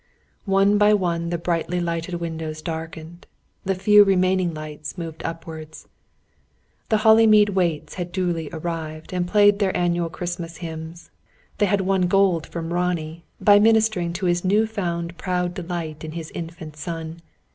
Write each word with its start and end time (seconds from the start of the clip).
One 0.49 0.79
by 0.79 0.95
one 0.95 1.29
the 1.29 1.37
brightly 1.37 1.79
lighted 1.79 2.15
windows 2.15 2.63
darkened; 2.63 3.27
the 3.63 3.75
few 3.75 4.03
remaining 4.03 4.51
lights 4.51 4.97
moved 4.97 5.21
upwards. 5.23 5.87
The 6.89 6.97
Hollymead 7.05 7.49
Waits 7.49 7.93
had 7.93 8.11
duly 8.11 8.49
arrived, 8.51 9.13
and 9.13 9.27
played 9.27 9.59
their 9.59 9.77
annual 9.77 10.09
Christmas 10.09 10.57
hymns. 10.57 11.11
They 11.59 11.67
had 11.67 11.81
won 11.81 12.07
gold 12.07 12.47
from 12.47 12.73
Ronnie, 12.73 13.25
by 13.39 13.59
ministering 13.59 14.11
to 14.13 14.25
his 14.25 14.43
new 14.43 14.65
found 14.65 15.19
proud 15.19 15.53
delight 15.53 16.03
in 16.03 16.13
his 16.13 16.31
infant 16.31 16.77
son. 16.77 17.21